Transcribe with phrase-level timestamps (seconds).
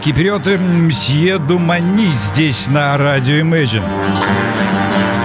[0.00, 3.84] А киприоты Мсье Думани здесь на радио Imagine.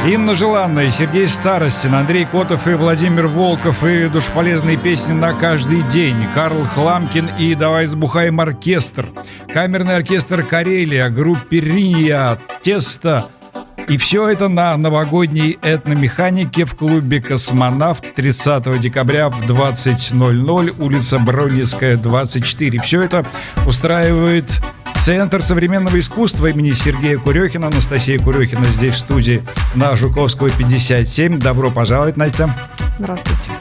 [0.05, 6.17] Инна Желанная, Сергей Старостин, Андрей Котов и Владимир Волков и душполезные песни на каждый день.
[6.35, 9.07] Карл Хламкин и «Давай сбухаем оркестр».
[9.47, 13.29] Камерный оркестр «Карелия», группе «Риния», «Тесто»,
[13.87, 21.97] и все это на новогодней этномеханике в клубе «Космонавт» 30 декабря в 20.00, улица Бронницкая,
[21.97, 22.79] 24.
[22.81, 23.25] Все это
[23.67, 24.45] устраивает
[25.05, 27.67] Центр современного искусства имени Сергея Курехина.
[27.67, 29.43] Анастасия Курехина здесь в студии
[29.75, 31.37] на Жуковского 57.
[31.37, 32.49] Добро пожаловать, Настя.
[32.97, 33.51] Здравствуйте.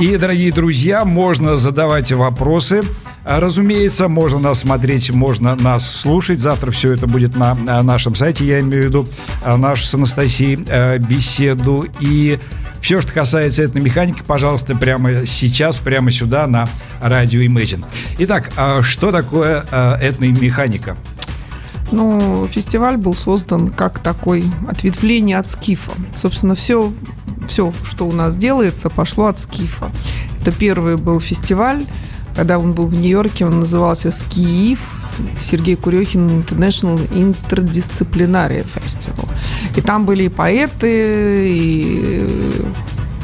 [0.00, 2.82] И, дорогие друзья, можно задавать вопросы.
[3.24, 6.40] Разумеется, можно нас смотреть, можно нас слушать.
[6.40, 8.44] Завтра все это будет на нашем сайте.
[8.44, 9.08] Я имею в виду
[9.44, 11.86] а, нашу с Анастасией э, беседу.
[12.00, 12.38] И
[12.80, 16.68] все, что касается этой механики, пожалуйста, прямо сейчас, прямо сюда на
[17.00, 17.84] радио Imagine.
[18.18, 20.96] Итак, а что такое а, этная механика?
[21.92, 25.92] Ну, фестиваль был создан как такое ответвление от скифа.
[26.16, 26.92] Собственно, все,
[27.48, 29.90] все, что у нас делается, пошло от скифа.
[30.40, 31.84] Это первый был фестиваль,
[32.34, 34.80] когда он был в Нью-Йорке, он назывался «Скиив»,
[35.40, 39.28] Сергей Курехин International Interdisciplinary Festival.
[39.76, 42.26] И там были и поэты, и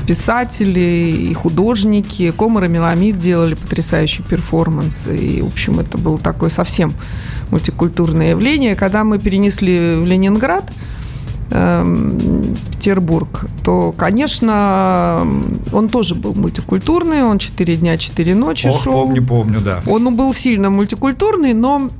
[0.06, 2.32] писатели, и художники.
[2.32, 5.06] Комар и Меламид делали потрясающий перформанс.
[5.06, 6.92] И, в общем, это было такое совсем
[7.50, 8.74] мультикультурное явление.
[8.74, 10.70] Когда мы перенесли в Ленинград–
[11.48, 15.26] Петербург, то, конечно,
[15.72, 18.92] он тоже был мультикультурный, он 4 дня, 4 ночи Ох, шел.
[18.92, 19.82] помню, помню, да.
[19.86, 21.90] Он был сильно мультикультурный, но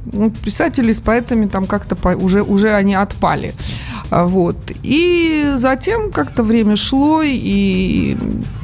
[0.45, 3.55] писатели с поэтами там как-то уже, уже они отпали.
[4.11, 4.57] А, вот.
[4.83, 8.17] И затем как-то время шло, и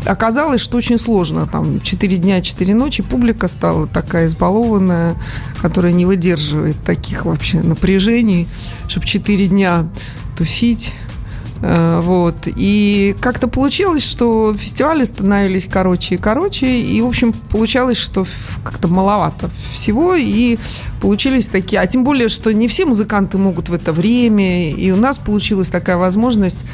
[0.07, 1.47] оказалось, что очень сложно.
[1.47, 5.17] Там 4 дня, 4 ночи публика стала такая избалованная,
[5.61, 8.49] которая не выдерживает таких вообще напряжений,
[8.89, 9.87] чтобы 4 дня
[10.37, 10.93] тусить.
[11.63, 12.35] Э, вот.
[12.45, 16.81] И как-то получилось, что фестивали становились короче и короче.
[16.81, 18.27] И, в общем, получалось, что
[18.63, 20.15] как-то маловато всего.
[20.15, 20.59] И
[21.01, 21.81] получились такие...
[21.81, 24.71] А тем более, что не все музыканты могут в это время.
[24.71, 26.67] И у нас получилась такая возможность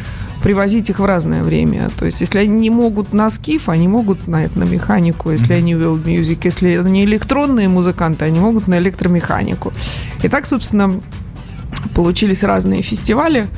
[0.42, 1.90] привозить их в разное время.
[1.98, 5.30] То есть, если они не могут на скиф, они могут на этномеханику.
[5.30, 5.58] Если mm-hmm.
[5.58, 9.72] они world music, если они электронные музыканты, они могут на электромеханику.
[10.22, 11.00] И так, собственно,
[11.94, 13.48] получились разные фестивали.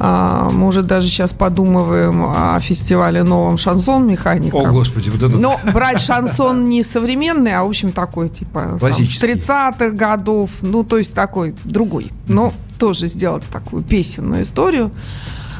[0.00, 4.56] А, мы уже даже сейчас подумываем о фестивале новом шансон механика.
[4.56, 5.36] О, господи, вот это...
[5.36, 10.98] Но брать шансон не современный, а, в общем, такой, типа, там, 30-х годов, ну, то
[10.98, 12.12] есть такой другой.
[12.28, 14.92] Но тоже сделать такую песенную историю,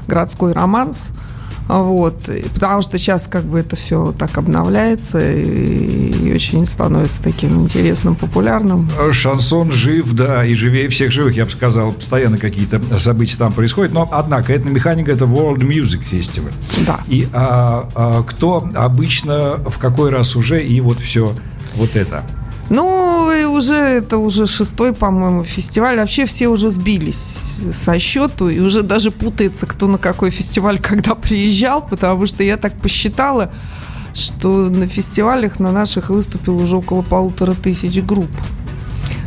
[0.06, 1.06] городской романс–
[1.68, 2.28] вот.
[2.54, 8.88] Потому что сейчас как бы это все так обновляется и, очень становится таким интересным, популярным.
[9.12, 11.92] Шансон жив, да, и живее всех живых, я бы сказал.
[11.92, 13.92] Постоянно какие-то события там происходят.
[13.92, 16.52] Но, однако, эта механика– это World Music Festival.
[16.86, 17.00] Да.
[17.08, 21.32] И а, а, кто обычно, в какой раз уже, и вот все
[21.76, 22.24] вот это–
[22.70, 25.98] ну, и уже это уже шестой, по-моему, фестиваль.
[25.98, 31.14] Вообще все уже сбились со счету и уже даже путается, кто на какой фестиваль когда
[31.14, 33.50] приезжал, потому что я так посчитала,
[34.14, 38.30] что на фестивалях на наших выступил уже около полутора тысяч групп.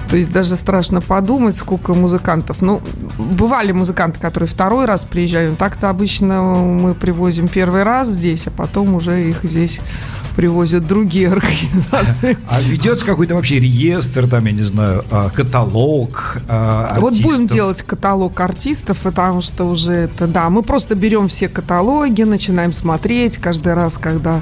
[0.10, 2.62] То есть даже страшно подумать, сколько музыкантов.
[2.62, 2.82] Ну,
[3.18, 5.56] бывали музыканты, которые второй раз приезжали.
[5.56, 9.80] Так-то обычно мы привозим первый раз здесь, а потом уже их здесь
[10.36, 12.38] привозят другие организации.
[12.50, 17.02] А ведется какой-то вообще реестр, там, я не знаю, а, каталог артистов?
[17.02, 22.24] Вот будем делать каталог артистов, потому что уже это, да, мы просто берем все каталоги,
[22.24, 24.42] начинаем смотреть каждый раз, когда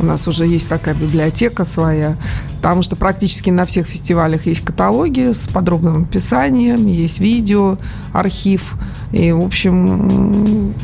[0.00, 2.16] у нас уже есть такая библиотека своя,
[2.56, 7.78] потому что практически на всех фестивалях есть каталоги с подробным описанием, есть видео,
[8.12, 8.74] архив.
[9.12, 10.74] И, в общем,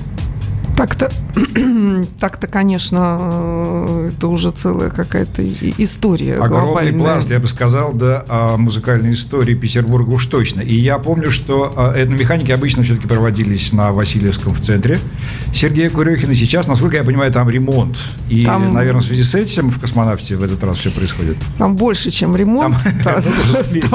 [0.76, 1.10] так-то,
[2.18, 5.42] так-то, конечно, э, это уже целая какая-то
[5.78, 6.34] история.
[6.34, 7.00] Огромный глобальная.
[7.00, 10.60] пласт, я бы сказал, да, о музыкальной истории Петербурга уж точно.
[10.60, 14.98] И я помню, что э, этномеханики обычно все-таки проводились на Васильевском в центре.
[15.54, 17.98] Сергея Курехина сейчас, насколько я понимаю, там ремонт.
[18.28, 21.36] И, там, наверное, в связи с этим в космонавте в этот раз все происходит.
[21.58, 22.76] Там больше, чем ремонт.
[23.02, 23.22] Там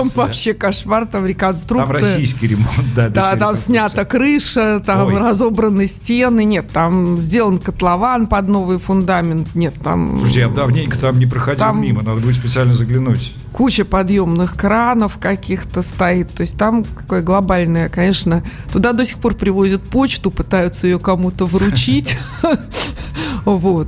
[0.16, 1.96] вообще кошмар, там реконструкция.
[1.96, 3.10] Там российский ремонт, да.
[3.10, 6.44] Да, там снята крыша, там разобраны стены.
[6.44, 9.56] Нет, там сделан котлован под новый фундамент.
[9.56, 10.16] Нет, там...
[10.18, 13.34] Слушайте, я давненько там не проходил там мимо, надо будет специально заглянуть.
[13.52, 16.30] Куча подъемных кранов каких-то стоит.
[16.30, 18.44] То есть там какое глобальное, конечно.
[18.72, 22.18] Туда до сих пор привозят почту, пытаются ее кому-то вручить.
[23.46, 23.88] Вот.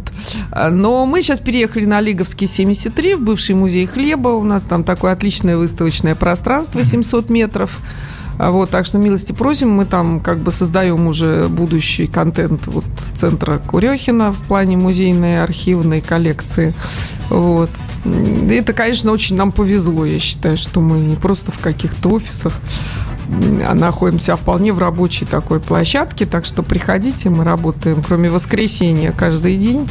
[0.72, 4.30] Но мы сейчас переехали на Лиговский 73, в бывший музей хлеба.
[4.30, 7.80] У нас там такое отличное выставочное пространство, 700 метров.
[8.38, 12.86] А вот, так что милости просим, мы там как бы создаем уже будущий контент вот
[13.16, 16.74] центра Курехина в плане музейной архивной коллекции.
[17.30, 17.70] Вот.
[18.50, 20.06] Это, конечно, очень нам повезло.
[20.06, 22.54] Я считаю, что мы не просто в каких-то офисах,
[23.68, 26.26] а находимся вполне в рабочей такой площадке.
[26.26, 29.88] Так что приходите, мы работаем, кроме воскресенья, каждый день.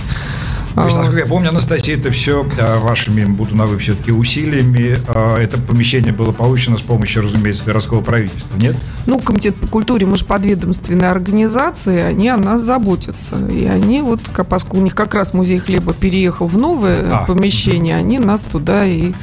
[0.77, 4.99] То есть, насколько я помню, Анастасия, это все а, вашими, буду на вы все-таки усилиями.
[5.09, 8.77] А, это помещение было получено с помощью, разумеется, городского правительства, нет?
[9.07, 13.37] Ну, Комитет по культуре, мы же подведомственная организация, они о нас заботятся.
[13.49, 17.97] И они вот, поскольку у них как раз музей хлеба переехал в новое а, помещение,
[17.97, 19.15] они нас туда и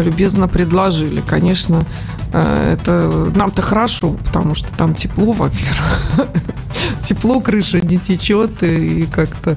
[0.00, 1.20] любезно предложили.
[1.20, 1.84] Конечно,
[2.32, 6.28] э, это нам-то хорошо, потому что там тепло, во-первых.
[7.02, 9.56] Тепло, крыша не течет, и как-то,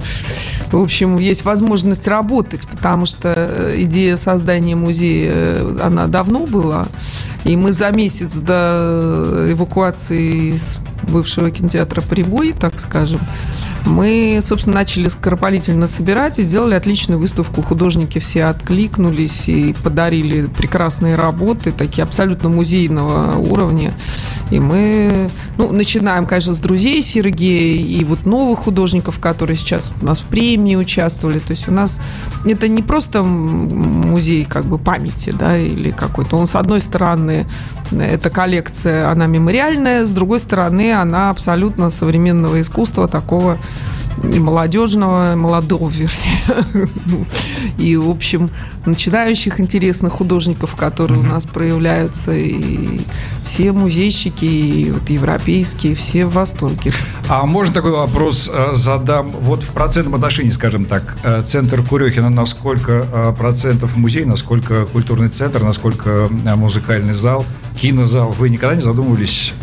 [0.79, 6.87] в общем, есть возможность работать, потому что э, идея создания музея, э, она давно была,
[7.45, 13.19] и мы за месяц до эвакуации из бывшего кинотеатра «Прибой», так скажем,
[13.85, 17.61] мы, собственно, начали скоропалительно собирать и сделали отличную выставку.
[17.61, 23.93] Художники все откликнулись и подарили прекрасные работы, такие абсолютно музейного уровня.
[24.51, 30.05] И мы ну, начинаем, конечно, с друзей Сергея и вот новых художников, которые сейчас у
[30.05, 31.39] нас в премии участвовали.
[31.39, 31.99] То есть у нас
[32.45, 36.37] это не просто музей как бы памяти, да, или какой-то.
[36.37, 37.47] Он, с одной стороны,
[37.91, 43.57] эта коллекция, она мемориальная, с другой стороны, она абсолютно современного искусства, такого
[44.23, 46.89] и молодежного, молодого, вернее.
[47.05, 47.25] Ну,
[47.77, 48.49] и, в общем,
[48.85, 51.27] начинающих интересных художников, которые mm-hmm.
[51.27, 53.01] у нас проявляются, и
[53.43, 56.91] все музейщики, и вот европейские, все в восторге.
[57.27, 59.27] А можно такой вопрос э, задам?
[59.27, 64.85] Вот в процентном отношении, скажем так, э, центр Курехина на сколько э, процентов музей, насколько
[64.85, 67.45] культурный центр, насколько музыкальный зал,
[67.79, 68.31] кинозал?
[68.31, 69.53] Вы никогда не задумывались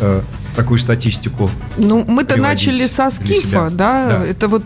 [0.55, 1.49] такую статистику?
[1.77, 4.19] Ну, мы-то начали со скифа, да?
[4.19, 4.25] да?
[4.25, 4.63] Это вот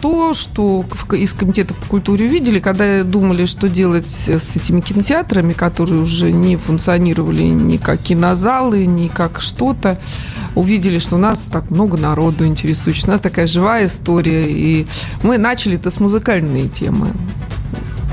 [0.00, 6.00] то, что из комитета по культуре увидели, когда думали, что делать с этими кинотеатрами, которые
[6.00, 9.98] уже не функционировали ни как кинозалы, ни как что-то.
[10.54, 14.86] Увидели, что у нас так много народу интересующих, у нас такая живая история, и
[15.22, 17.12] мы начали это с музыкальной темы.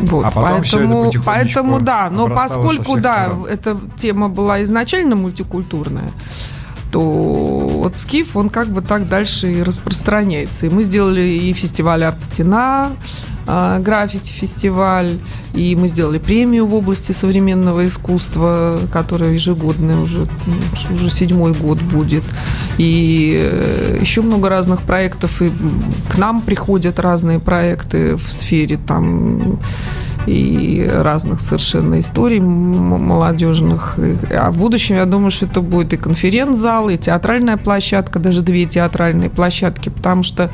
[0.01, 6.09] Вот, а поэтому, поэтому да, но поскольку да, эта тема была изначально мультикультурная,
[6.91, 10.65] то вот Скиф, он как бы так дальше и распространяется.
[10.65, 12.91] И мы сделали и фестиваль «Арт-стена»,
[13.45, 15.17] граффити-фестиваль,
[15.53, 20.27] и мы сделали премию в области современного искусства, которая ежегодная уже,
[20.93, 22.23] уже седьмой год будет.
[22.77, 25.51] И э, еще много разных проектов, и
[26.09, 29.59] к нам приходят разные проекты в сфере там
[30.27, 33.97] и разных совершенно историй молодежных.
[34.31, 38.65] А в будущем, я думаю, что это будет и конференц-зал, и театральная площадка, даже две
[38.65, 40.51] театральные площадки, потому что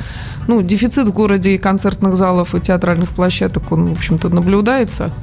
[0.47, 5.13] ну, дефицит в городе и концертных залов, и театральных площадок, он, в общем-то, наблюдается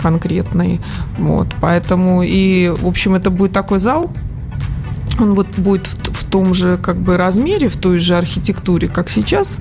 [0.00, 0.80] конкретный.
[1.18, 4.10] Вот, поэтому и, в общем, это будет такой зал,
[5.18, 9.08] он вот будет в, в том же как бы размере, в той же архитектуре, как
[9.08, 9.58] сейчас,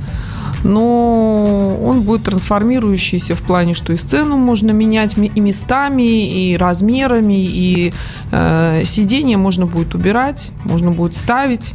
[0.65, 7.36] но он будет трансформирующийся в плане, что и сцену можно менять и местами, и размерами,
[7.38, 7.93] и
[8.31, 11.74] э, сиденье можно будет убирать, можно будет ставить.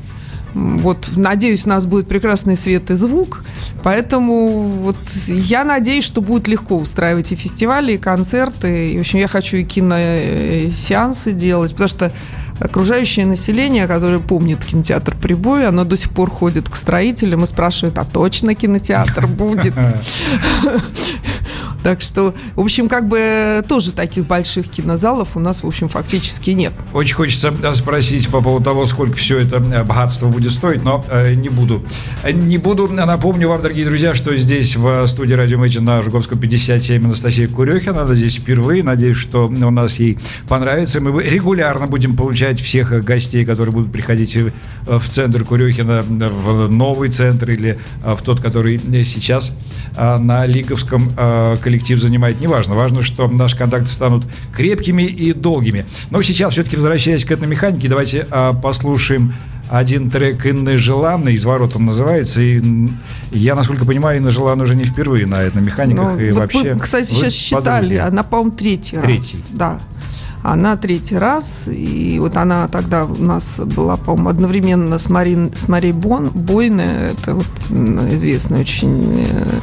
[0.54, 3.44] Вот, надеюсь, у нас будет прекрасный свет и звук,
[3.85, 4.97] поэтому вот
[5.28, 9.59] я надеюсь, что будет легко устраивать и фестивали, и концерты, и, в общем, я хочу
[9.59, 12.12] и киносеансы делать, потому что
[12.61, 17.99] окружающее население, которое помнит кинотеатр «Прибой», оно до сих пор ходит к строителям и спрашивает,
[17.99, 19.75] а точно кинотеатр будет?
[21.82, 26.50] Так что, в общем, как бы тоже таких больших кинозалов у нас, в общем, фактически
[26.50, 26.72] нет.
[26.92, 31.02] Очень хочется э, спросить по поводу того, сколько все это э, богатство будет стоить, но
[31.08, 31.82] э, не буду.
[32.30, 32.88] Не буду.
[32.88, 38.02] Напомню вам, дорогие друзья, что здесь в студии Радио Мэйджин на Жуговском 57 Анастасия Курехина.
[38.02, 38.82] Она здесь впервые.
[38.82, 40.18] Надеюсь, что у нас ей
[40.49, 41.00] понравится.
[41.00, 44.37] Мы регулярно будем получать всех гостей, которые будут приходить
[44.87, 49.56] в центр Курехина, в новый центр или в тот, который сейчас
[49.96, 51.10] на Лиговском
[51.70, 52.74] коллектив занимает, неважно.
[52.74, 55.86] Важно, что наши контакты станут крепкими и долгими.
[56.10, 59.34] Но сейчас, все-таки возвращаясь к этой механике, давайте а, послушаем
[59.68, 62.60] один трек Инны Желанной, из ворот он называется, и
[63.30, 66.74] я, насколько понимаю, Инна Желан уже не впервые на этих механиках, ну, и вообще...
[66.74, 69.44] Мы, кстати, сейчас считали, она, по-моему, третий, третий раз.
[69.50, 69.78] Да.
[70.42, 75.68] Она третий раз, и вот она тогда у нас была, по-моему, одновременно с, Марин, с
[75.68, 77.46] Марией Бон, Бойне, это вот
[78.10, 79.60] известная очень э,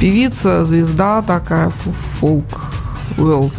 [0.00, 1.72] певица, звезда такая,
[2.20, 2.72] фолк,
[3.16, 3.52] world.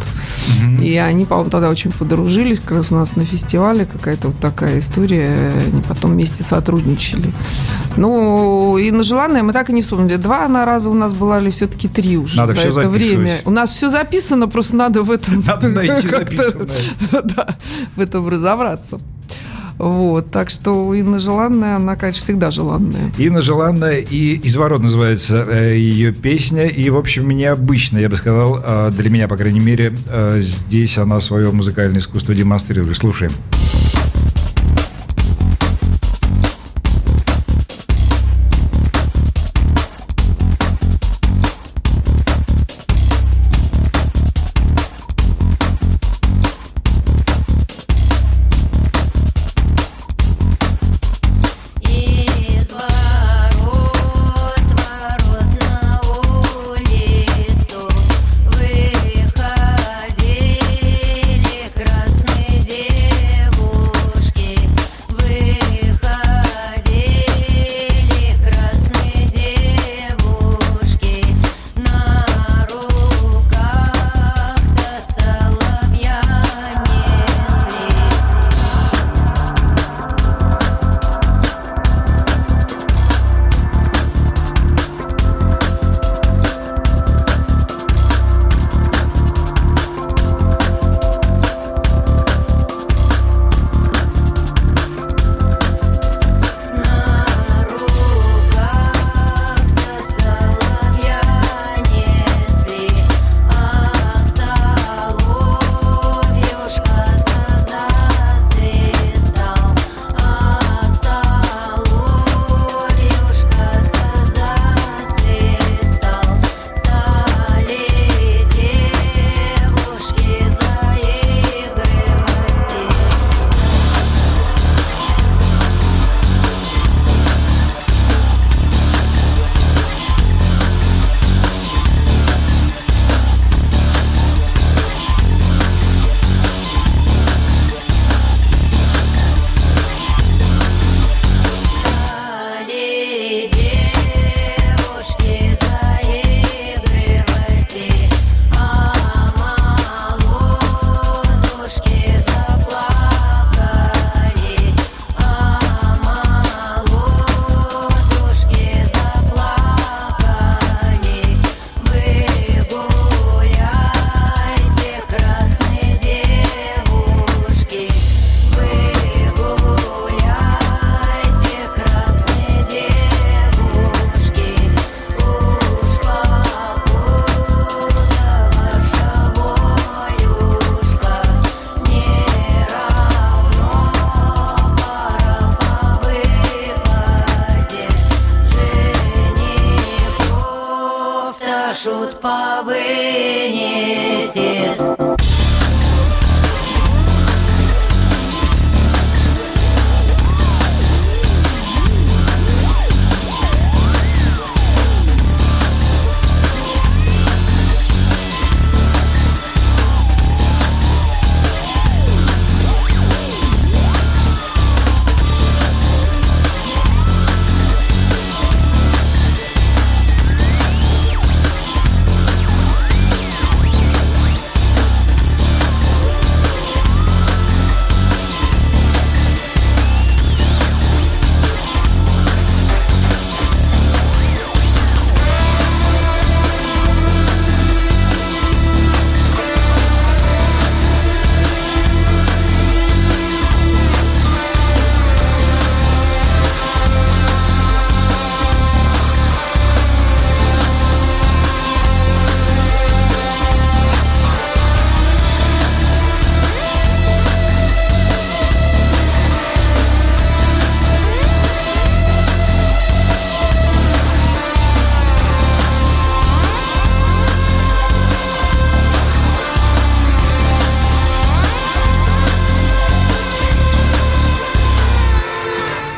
[0.80, 4.78] И они, по-моему, тогда очень подружились, как раз у нас на фестивале какая-то вот такая
[4.78, 5.52] история.
[5.66, 7.32] Они потом вместе сотрудничали.
[7.96, 10.16] Ну, и на желанное мы так и не вспомнили.
[10.16, 13.40] Два на раза у нас была или все-таки три уже надо за это время.
[13.44, 15.42] У нас все записано, просто надо в этом...
[15.46, 16.08] Надо найти.
[17.22, 17.56] Да,
[17.96, 18.98] в этом разобраться.
[19.80, 23.10] Вот, так что Инна Желанная, она, конечно, всегда желанная.
[23.16, 26.66] Инна Желанная и «Изворот» называется э, ее песня.
[26.66, 30.98] И, в общем, необычно, я бы сказал, э, для меня, по крайней мере, э, здесь
[30.98, 32.98] она свое музыкальное искусство демонстрирует.
[32.98, 33.32] Слушаем.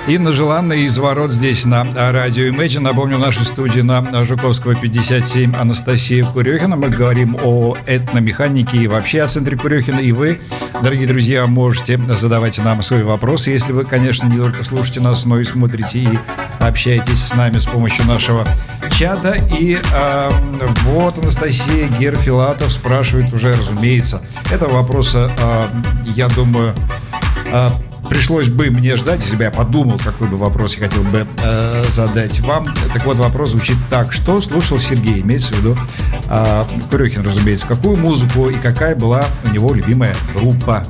[0.09, 2.81] Инна Желанна из ворот здесь на радио Imagine.
[2.81, 6.75] Напомню, в нашей студии на Жуковского 57 Анастасия Курехина.
[6.75, 10.01] Мы говорим о этномеханике и вообще о центре Курехина.
[10.01, 10.41] И вы,
[10.83, 15.39] дорогие друзья, можете задавать нам свои вопросы, если вы, конечно, не только слушаете нас, но
[15.39, 16.19] и смотрите и
[16.59, 18.45] общаетесь с нами с помощью нашего
[18.99, 19.37] чата.
[19.57, 20.31] И э,
[20.83, 25.67] вот Анастасия Герфилатов спрашивает уже, разумеется, этого вопроса, э,
[26.17, 26.75] я думаю,
[27.47, 27.71] э,
[28.13, 31.85] пришлось бы мне ждать, если бы я подумал, какой бы вопрос я хотел бы э,
[31.93, 32.69] задать вам.
[32.93, 34.13] Так вот, вопрос звучит так.
[34.13, 35.23] Что слушал Сергей?
[35.23, 35.77] Имеется в виду
[36.29, 37.67] э, Курехин, разумеется.
[37.67, 40.87] Какую музыку и какая была у него любимая группа?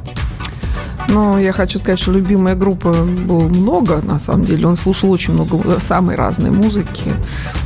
[1.13, 4.67] Ну, я хочу сказать, что любимая группа было много, на самом деле.
[4.67, 7.13] Он слушал очень много самой разной музыки.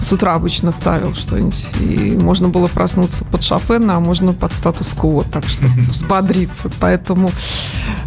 [0.00, 1.64] С утра обычно ставил что-нибудь.
[1.80, 6.72] И можно было проснуться под Шопена, а можно под статус-кво, так что взбодриться.
[6.80, 7.30] Поэтому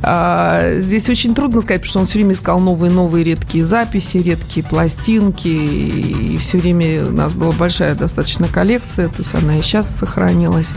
[0.04, 4.66] а, здесь очень трудно сказать, потому что он все время искал новые-новые редкие записи, редкие
[4.66, 5.48] пластинки.
[5.48, 10.72] И все время у нас была большая достаточно коллекция, то есть она и сейчас сохранилась.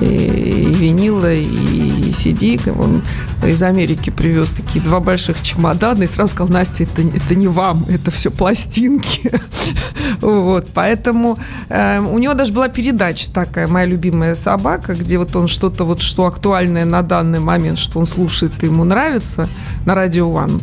[0.00, 2.58] И, и винила, и, и CD.
[2.80, 3.02] Он
[3.46, 7.48] из Америки Америки привез такие два больших чемодана и сразу сказал, Настя, это, это не
[7.48, 9.32] вам, это все пластинки.
[10.20, 15.48] вот, поэтому э, у него даже была передача такая, моя любимая собака, где вот он
[15.48, 19.48] что-то вот, что актуальное на данный момент, что он слушает и ему нравится,
[19.84, 20.60] на радио One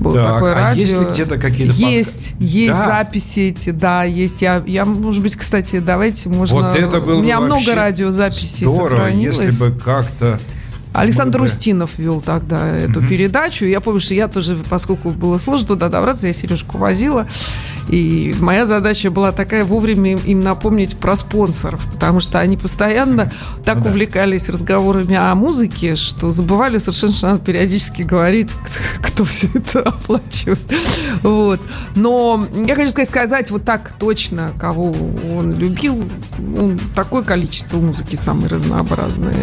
[0.00, 0.82] было так, такое а радио.
[0.82, 2.86] Есть ли где-то какие-то Есть, есть да.
[2.86, 4.40] записи эти, да, есть.
[4.40, 6.56] Я, я, может быть, кстати, давайте можно.
[6.56, 9.38] Вот это было У меня много радиозаписей здорово, сохранилось.
[9.38, 10.40] если бы как-то
[10.92, 11.50] Александр Много.
[11.50, 13.08] Устинов вел тогда эту mm-hmm.
[13.08, 13.64] передачу.
[13.64, 17.26] Я помню, что я тоже, поскольку было сложно туда добраться, я Сережку возила.
[17.88, 23.32] И моя задача была такая вовремя им напомнить про спонсоров, потому что они постоянно
[23.64, 28.54] так ну, увлекались разговорами о музыке, что забывали совершенно, что надо периодически говорить,
[29.02, 30.60] кто все это оплачивает.
[31.22, 31.60] Вот.
[31.94, 34.92] Но я хочу сказать, сказать вот так точно, кого
[35.36, 36.04] он любил,
[36.38, 39.34] ну, такое количество музыки самое разнообразное,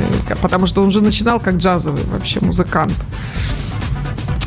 [0.41, 2.95] потому что он же начинал как джазовый вообще музыкант.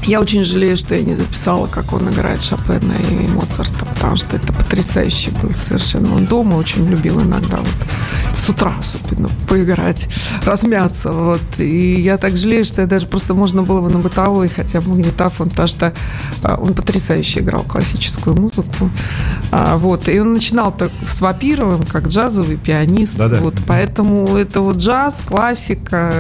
[0.04, 4.36] Я очень жалею, что я не записала, как он играет Шопена и Моцарта, потому что
[4.36, 6.14] это потрясающе был совершенно.
[6.16, 7.68] Он дома очень любил иногда вот
[8.36, 10.08] с утра особенно поиграть,
[10.44, 11.12] размяться.
[11.12, 11.40] Вот.
[11.58, 14.90] И я так жалею, что я даже просто можно было бы на бытовой хотя бы
[14.90, 15.92] магнитофон, потому что
[16.42, 18.90] а, он потрясающе играл классическую музыку.
[19.52, 20.08] А, вот.
[20.08, 23.16] И он начинал так с Вапировым, как джазовый пианист.
[23.16, 23.36] Да-да.
[23.36, 23.54] Вот.
[23.68, 26.12] Поэтому это вот джаз, классика,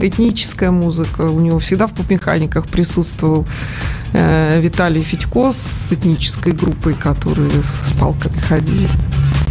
[0.00, 1.22] этническая музыка.
[1.22, 3.46] У него всегда в поп-механиках присутствует присутствовал
[4.12, 8.88] э, Виталий Федько с этнической группой, которые с, с палками ходили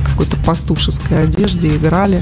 [0.06, 2.22] какой-то пастушеской одежде играли.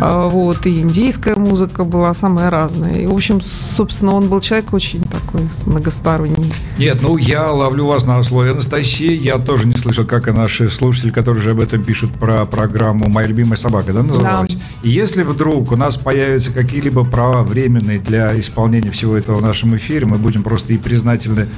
[0.00, 3.00] А, вот, и индийская музыка была самая разная.
[3.00, 3.40] И, в общем,
[3.76, 6.52] собственно, он был человек очень такой многосторонний.
[6.78, 9.12] Нет, ну, я ловлю вас на слове Анастасии.
[9.12, 13.08] Я тоже не слышал, как и наши слушатели, которые же об этом пишут, про программу
[13.08, 14.52] «Моя любимая собака», да, называлась?
[14.52, 14.60] Да.
[14.84, 19.76] И если вдруг у нас появятся какие-либо права временные для исполнения всего этого в нашем
[19.76, 21.48] эфире, мы будем просто и признательны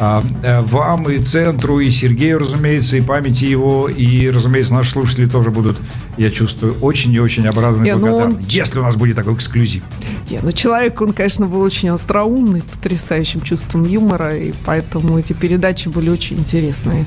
[0.00, 5.26] а, э, вам и центру, и Сергею, разумеется, и памяти его, и, разумеется, наши слушатели
[5.26, 5.80] тоже будут,
[6.16, 8.38] я чувствую, очень и очень обрадованы и ну он...
[8.48, 9.82] если у нас будет такой эксклюзив.
[10.30, 15.88] Не, ну человек, он, конечно, был очень остроумный, потрясающим чувством юмора, и поэтому эти передачи
[15.88, 17.06] были очень интересные.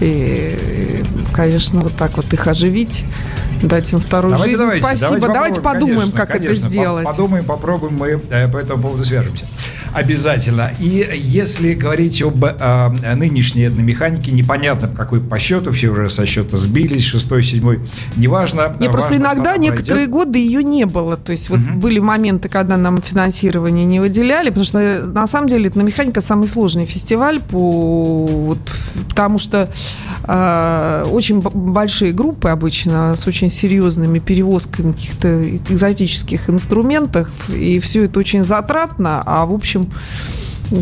[0.00, 3.04] И, конечно, вот так вот их оживить,
[3.62, 4.62] дать им вторую давайте, жизнь.
[4.62, 5.20] Давайте, Спасибо.
[5.20, 7.04] Давайте, давайте подумаем, конечно, как конечно, это сделать.
[7.04, 9.44] Подумаем, попробуем, мы э, по этому поводу свяжемся.
[9.94, 10.72] Обязательно.
[10.80, 16.56] И если говорить об э, нынешней этномеханике, непонятно, какой по счету, все уже со счета
[16.56, 17.80] сбились, шестой, седьмой,
[18.16, 18.74] неважно.
[18.80, 21.16] Не, просто иногда некоторые годы ее не было.
[21.16, 21.78] То есть вот угу.
[21.78, 26.86] были моменты, когда нам финансирование не выделяли, потому что на самом деле этномеханика самый сложный
[26.86, 28.58] фестиваль, по, вот,
[29.08, 29.70] потому что
[30.26, 38.18] э, очень большие группы обычно с очень серьезными перевозками каких-то экзотических инструментов, и все это
[38.18, 39.83] очень затратно, а в общем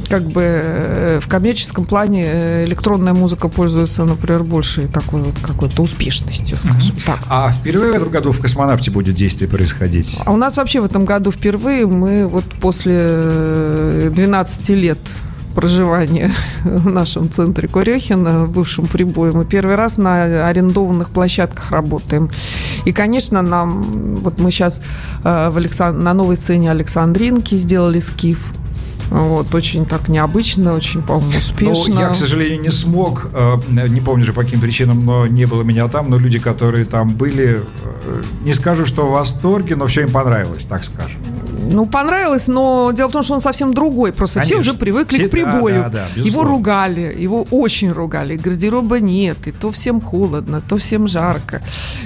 [0.09, 5.83] как бы э, в коммерческом плане э, электронная музыка пользуется, например, большей такой вот какой-то
[5.83, 7.07] успешностью, скажем mm-hmm.
[7.07, 7.19] так.
[7.29, 10.17] А впервые в этом году в космонавте будет действие происходить?
[10.25, 14.99] А у нас вообще в этом году впервые мы вот после 12 э, лет
[15.55, 16.33] проживания
[16.65, 19.33] в нашем центре Курехина, в бывшем прибое.
[19.33, 22.31] Мы первый раз на арендованных площадках работаем.
[22.87, 24.81] И, конечно, нам, вот мы сейчас
[25.23, 26.03] в Александ...
[26.03, 28.39] на новой сцене Александринки сделали скиф.
[29.13, 31.95] Вот, очень так необычно, очень, по-моему, успешно.
[31.95, 35.45] Ну, я, к сожалению, не смог, э, не помню же по каким причинам, но не
[35.45, 37.61] было меня там, но люди, которые там были,
[38.05, 41.21] э, не скажу, что в восторге, но все им понравилось, так скажем.
[41.73, 44.13] Ну, понравилось, но дело в том, что он совсем другой.
[44.13, 44.61] Просто Конечно.
[44.61, 45.83] все уже привыкли все, к прибою.
[45.85, 48.37] Да, да, да, его ругали, его очень ругали.
[48.37, 51.63] Гардероба нет, и то всем холодно, то всем жарко.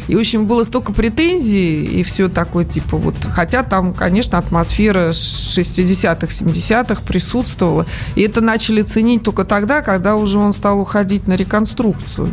[0.08, 3.14] И, в общем, было столько претензий, и все такое, типа, вот.
[3.30, 7.86] Хотя там, конечно, атмосфера 60-х, 70-х присутствовала.
[8.14, 12.28] И это начали ценить только тогда, когда уже он стал уходить на реконструкцию.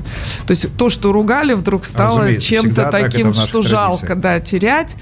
[0.45, 4.95] То есть то, что ругали, вдруг стало чем-то таким, что жалко, да, терять.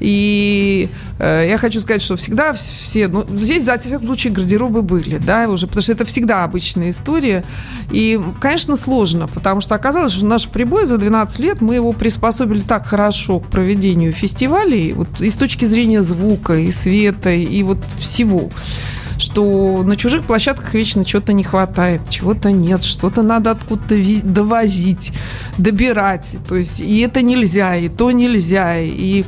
[0.00, 5.18] И э, я хочу сказать, что всегда все, ну, здесь, за всяком случае, гардеробы были,
[5.18, 7.44] да, уже, потому что это всегда обычная история.
[7.90, 12.60] И, конечно, сложно, потому что оказалось, что наш прибой за 12 лет, мы его приспособили
[12.60, 17.78] так хорошо к проведению фестивалей, вот и с точки зрения звука, и света, и вот
[17.98, 18.50] всего
[19.18, 25.12] что на чужих площадках вечно чего-то не хватает, чего-то нет, что-то надо откуда-то довозить,
[25.58, 26.38] добирать.
[26.48, 28.78] То есть и это нельзя, и то нельзя.
[28.78, 29.24] И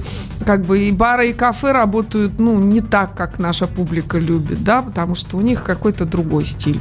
[0.46, 4.82] как бы и бары, и кафе работают, ну, не так, как наша публика любит, да,
[4.82, 6.80] потому что у них какой-то другой стиль.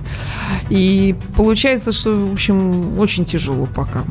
[0.69, 4.03] И получается, что, в общем, очень тяжело пока.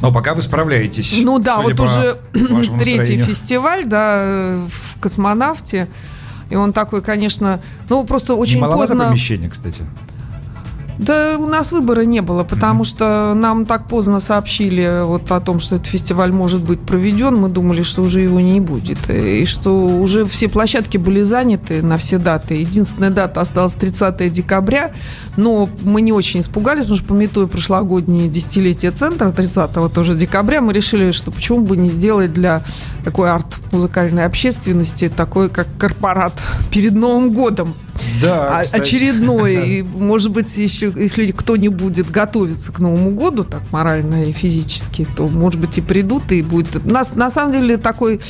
[0.00, 1.14] Но пока вы справляетесь.
[1.22, 2.18] Ну да, вот уже
[2.78, 5.88] третий фестиваль, да, в космонавте.
[6.50, 9.06] И он такой, конечно, ну просто очень не поздно.
[9.06, 9.82] помещение, кстати.
[10.98, 12.86] Да у нас выбора не было, потому mm-hmm.
[12.86, 17.36] что нам так поздно сообщили вот о том, что этот фестиваль может быть проведен.
[17.36, 19.10] Мы думали, что уже его не будет.
[19.10, 22.54] И что уже все площадки были заняты на все даты.
[22.54, 24.92] Единственная дата осталась 30 декабря.
[25.36, 30.72] Но мы не очень испугались, потому что, пометуя прошлогоднее десятилетие центра, 30 тоже декабря, мы
[30.72, 32.62] решили, что почему бы не сделать для
[33.06, 36.32] такой арт-музыкальной общественности такой, как корпорат
[36.72, 37.76] перед Новым годом.
[38.20, 39.54] Да, а, очередной.
[39.78, 44.32] И, может быть, еще, если кто не будет готовиться к Новому году, так морально и
[44.32, 46.84] физически, то, может быть, и придут, и будет...
[46.84, 48.20] У нас, на самом деле, такой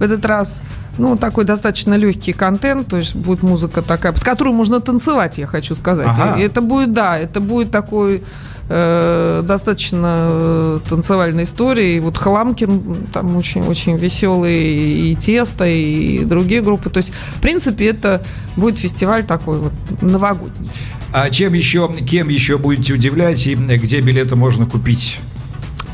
[0.00, 0.62] в этот раз
[0.98, 5.46] ну, такой достаточно легкий контент, то есть будет музыка такая, под которую можно танцевать, я
[5.46, 6.08] хочу сказать.
[6.10, 6.40] Ага.
[6.40, 8.24] И это будет, да, это будет такой
[8.68, 11.96] э, достаточно э, танцевальной истории.
[11.96, 16.90] И вот Хламкин там очень-очень веселый, и Тесто, и другие группы.
[16.90, 18.22] То есть, в принципе, это
[18.56, 20.70] будет фестиваль такой вот новогодний.
[21.12, 25.20] А чем еще, кем еще будете удивлять и где билеты можно купить?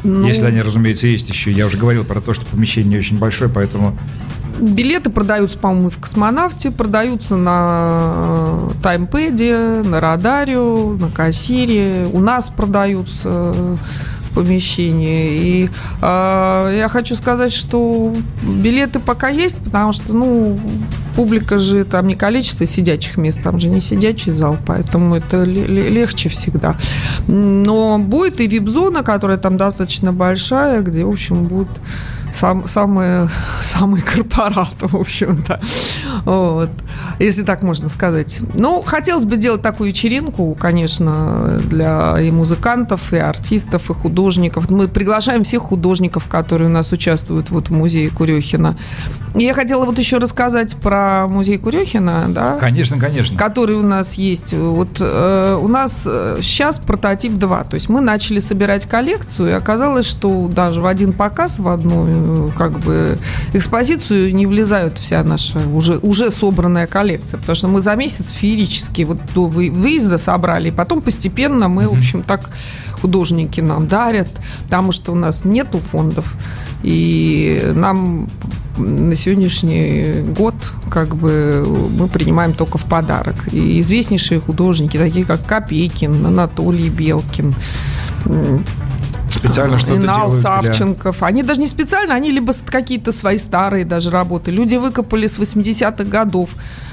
[0.03, 1.51] Ну, Если они, разумеется, есть еще.
[1.51, 3.99] Я уже говорил про то, что помещение не очень большое, поэтому
[4.61, 12.07] Билеты продаются, по-моему, в «Космонавте», продаются на таймпеде, на радаре, на кассире.
[12.13, 13.55] У нас продаются
[14.31, 15.39] в помещении.
[15.39, 15.71] И
[16.03, 20.59] э, я хочу сказать, что билеты пока есть, потому что, ну,
[21.17, 26.29] публика же там не количество сидячих мест, там же не сидячий зал, поэтому это легче
[26.29, 26.77] всегда.
[27.27, 31.71] Но будет и вип-зона, которая там достаточно большая, где, в общем, будет
[32.35, 33.29] сам, самые,
[33.63, 35.61] самые корпораты, в общем-то.
[36.25, 36.71] Вот.
[37.19, 38.41] Если так можно сказать.
[38.55, 44.71] Ну, хотелось бы делать такую вечеринку, конечно, для и музыкантов, и артистов, и художников.
[44.71, 48.77] Мы приглашаем всех художников, которые у нас участвуют вот в музее Курехина.
[49.35, 52.57] И я хотела вот еще рассказать про музей Курехина, да?
[52.59, 53.39] Конечно, конечно.
[53.39, 54.53] Который у нас есть.
[54.53, 57.65] Вот э, у нас сейчас э, прототип 2.
[57.65, 62.49] То есть мы начали собирать коллекцию, и оказалось, что даже в один показ, в одну
[62.49, 63.19] э, как бы
[63.53, 67.39] экспозицию не влезают вся наша уже, уже собранная коллекция.
[67.39, 71.93] Потому что мы за месяц феерически вот до выезда собрали, и потом постепенно мы, в
[71.93, 72.51] общем, так
[73.01, 74.29] художники нам дарят,
[74.65, 76.35] потому что у нас нету фондов.
[76.83, 78.29] И нам
[78.77, 80.55] на сегодняшний год
[80.91, 81.65] как бы
[81.99, 83.37] мы принимаем только в подарок.
[83.53, 87.55] И известнейшие художники, такие как Копейкин, Анатолий Белкин,
[89.41, 91.19] специально что-то Инал Савченков.
[91.19, 91.27] Для...
[91.27, 94.51] Они даже не специально, они либо какие-то свои старые даже работы.
[94.51, 96.51] Люди выкопали с 80-х годов.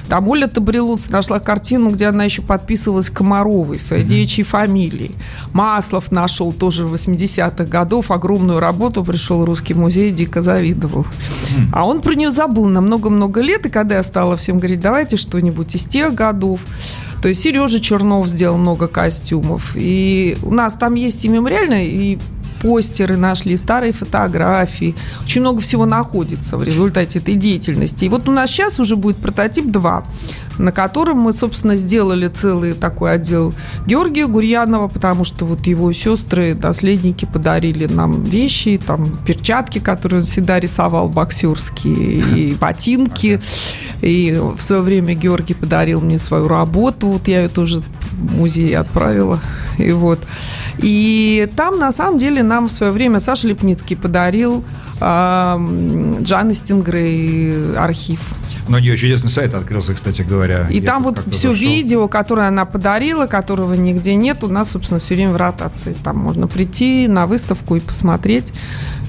[0.10, 4.08] Там Оля Табрилуц нашла картину, где она еще подписывалась Комаровой, своей mm-hmm.
[4.08, 5.12] девичьей фамилией.
[5.52, 11.02] Маслов нашел тоже в 80-х годов огромную работу, пришел в Русский музей, дико завидовал.
[11.02, 11.70] Mm-hmm.
[11.74, 15.18] А он про нее забыл на много-много лет, и когда я стала всем говорить, давайте
[15.18, 16.62] что-нибудь из тех годов,
[17.22, 19.72] то есть Сережа Чернов сделал много костюмов.
[19.76, 22.18] И у нас там есть и мемориально, и
[22.62, 24.96] постеры нашли, старые фотографии.
[25.24, 28.06] Очень много всего находится в результате этой деятельности.
[28.06, 30.06] И вот у нас сейчас уже будет прототип 2,
[30.58, 33.54] на котором мы, собственно, сделали целый такой отдел
[33.86, 40.26] Георгия Гурьянова, потому что вот его сестры, наследники подарили нам вещи, там перчатки, которые он
[40.26, 43.40] всегда рисовал, боксерские, и ботинки.
[44.02, 48.76] И в свое время Георгий подарил мне свою работу, вот я ее тоже в музей
[48.76, 49.40] отправила.
[49.78, 50.20] И вот.
[50.80, 54.64] И там, на самом деле, нам в свое время Саша Лепницкий подарил
[55.00, 58.20] э, Джанны Стингрей архив.
[58.68, 60.68] Но у нее чудесный сайт открылся, кстати говоря.
[60.70, 61.54] И там вот все зашел.
[61.54, 65.96] видео, которое она подарила, которого нигде нет, у нас, собственно, все время в ротации.
[66.04, 68.54] Там можно прийти на выставку и посмотреть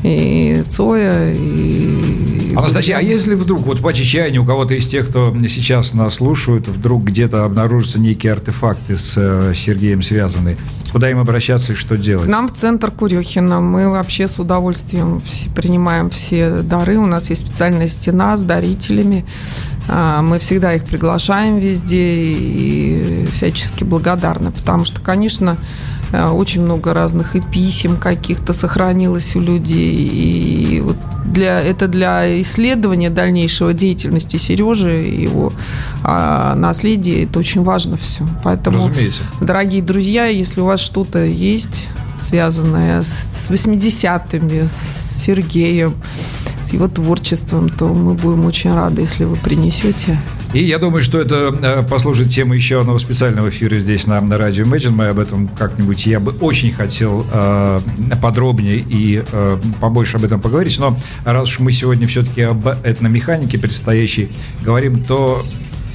[0.02, 2.54] и Цоя, и...
[2.54, 6.68] Анастасия, а если вдруг, вот по чечаянию у кого-то из тех, кто сейчас нас слушают,
[6.68, 10.56] вдруг где-то обнаружатся некие артефакты с э, Сергеем связанные,
[10.92, 12.26] куда им обращаться и что делать?
[12.26, 13.60] Нам в центр Курехина.
[13.60, 15.20] Мы вообще с удовольствием
[15.54, 16.98] принимаем все дары.
[16.98, 19.26] У нас есть специальная стена с дарителями.
[19.88, 25.56] А, мы всегда их приглашаем везде и всячески благодарны, потому что, конечно,
[26.12, 29.94] очень много разных и писем каких-то сохранилось у людей.
[29.94, 35.52] И вот для, это для исследования дальнейшего деятельности Сережи и его
[36.02, 38.26] а, наследия это очень важно все.
[38.42, 39.22] Поэтому, Разумеется.
[39.40, 41.88] дорогие друзья, если у вас что-то есть
[42.20, 45.94] связанное с 80-ми, с Сергеем,
[46.62, 50.18] с его творчеством, то мы будем очень рады, если вы принесете.
[50.54, 54.38] И я думаю, что это э, послужит темой еще одного специального эфира здесь на, на
[54.38, 54.90] радио Imagine.
[54.90, 57.80] Мы об этом как-нибудь, я бы очень хотел э,
[58.22, 60.78] подробнее и э, побольше об этом поговорить.
[60.78, 64.30] Но раз уж мы сегодня все-таки об этномеханике предстоящей
[64.62, 65.44] говорим, то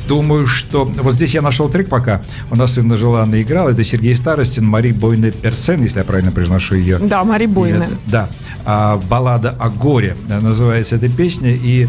[0.08, 0.84] Думаю, что...
[0.84, 2.22] Вот здесь я нашел трек пока.
[2.52, 3.70] У нас Инна Желанна играл.
[3.70, 6.98] Это Сергей Старостин, Мари Бойне Персен, если я правильно произношу ее.
[6.98, 7.88] Да, Мари Бойне.
[8.08, 8.28] Да.
[8.66, 11.54] А, «Баллада о горе» называется эта песня.
[11.54, 11.88] И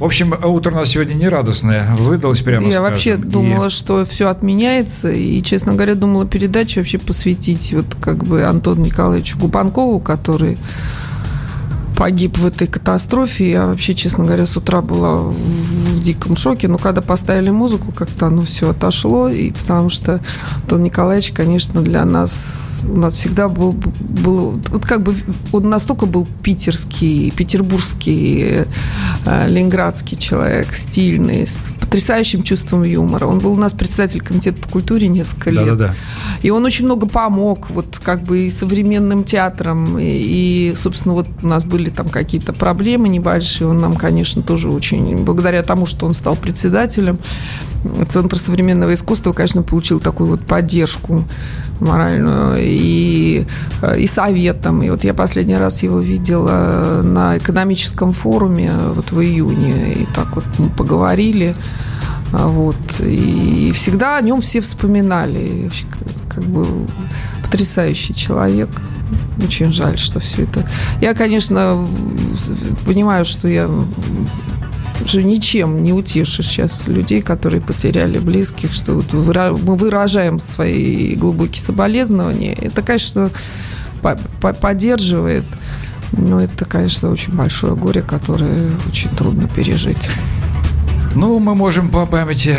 [0.00, 2.90] в общем, утро у нас сегодня не радостное, выдалось прямо Я скажем.
[2.90, 3.70] вообще думала, и...
[3.70, 9.38] что все отменяется, и, честно говоря, думала передачу вообще посвятить вот как бы Антону Николаевичу
[9.38, 10.56] Губанкову, который
[12.00, 13.50] погиб в этой катастрофе.
[13.50, 16.66] Я вообще, честно говоря, с утра была в диком шоке.
[16.66, 19.28] Но когда поставили музыку, как-то оно все отошло.
[19.28, 20.18] И потому что
[20.62, 25.14] Антон Николаевич, конечно, для нас, у нас всегда был, был вот как бы
[25.52, 28.64] он настолько был питерский, петербургский,
[29.26, 31.46] э, ленинградский человек, стильный,
[31.90, 33.26] потрясающим чувством юмора.
[33.26, 35.64] Он был у нас председатель комитета по культуре несколько лет.
[35.66, 35.94] Да-да-да.
[36.40, 41.26] И он очень много помог, вот как бы и современным театрам, и, и собственно, вот
[41.42, 43.66] у нас были там какие-то проблемы небольшие.
[43.66, 47.18] Он нам, конечно, тоже очень, благодаря тому, что он стал председателем,
[48.10, 51.24] Центр современного искусства, конечно, получил такую вот поддержку
[51.80, 53.46] моральную и,
[53.96, 54.82] и советом.
[54.82, 59.94] И вот я последний раз его видела на экономическом форуме вот в июне.
[59.94, 61.56] И так вот мы поговорили.
[62.32, 62.76] Вот.
[63.00, 65.70] И всегда о нем все вспоминали.
[66.28, 66.66] Как бы
[67.42, 68.68] потрясающий человек.
[69.42, 70.64] Очень жаль, что все это...
[71.00, 71.84] Я, конечно,
[72.86, 73.68] понимаю, что я
[75.04, 81.62] уже ничем не утешишь сейчас людей, которые потеряли близких, что вот мы выражаем свои глубокие
[81.62, 82.54] соболезнования.
[82.60, 83.30] Это, конечно,
[84.60, 85.44] поддерживает,
[86.12, 90.08] но это, конечно, очень большое горе, которое очень трудно пережить.
[91.14, 92.56] Ну, мы можем по памяти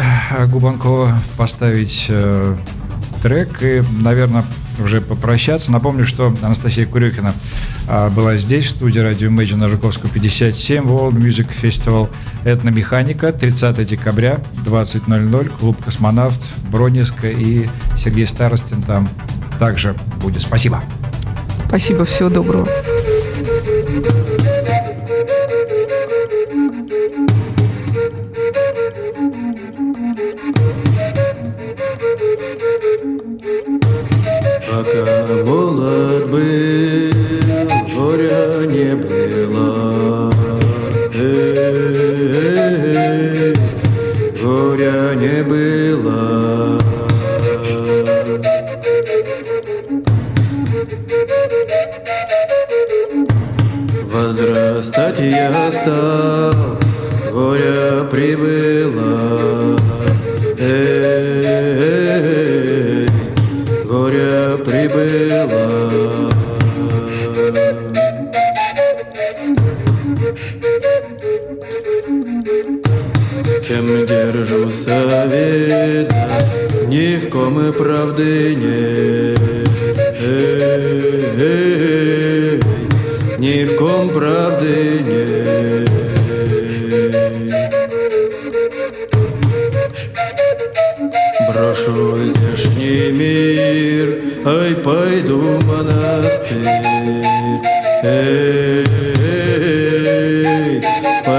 [0.48, 2.56] Губанкова поставить э,
[3.24, 4.44] трек и, наверное,
[4.82, 5.72] уже попрощаться.
[5.72, 7.34] Напомню, что Анастасия Курюкина
[7.88, 12.10] а, была здесь, в студии радио Imagine на Жуковского 57, World Music Festival
[12.46, 16.40] «Этномеханика», 30 декабря, 20.00, клуб «Космонавт»,
[16.72, 17.68] Бронинска и
[17.98, 19.08] Сергей Старостин там
[19.60, 20.42] также будет.
[20.42, 20.82] Спасибо.
[21.68, 22.68] Спасибо, всего доброго.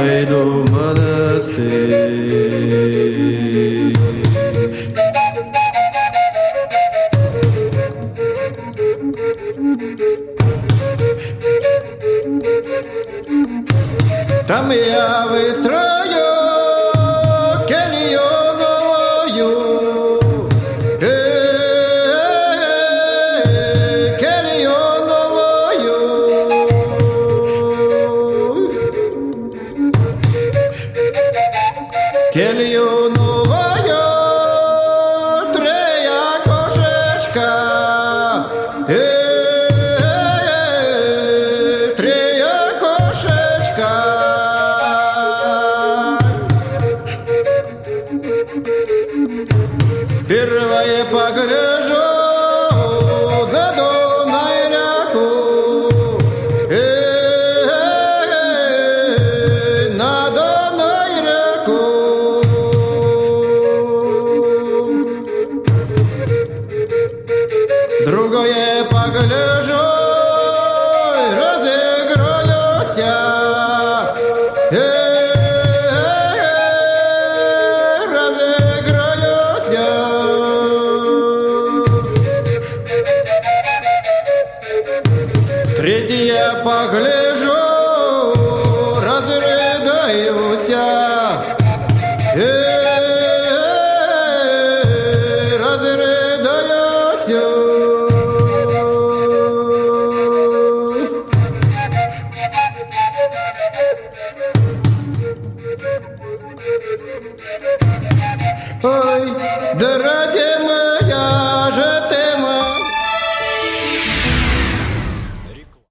[0.03, 2.32] died on Mother's Day.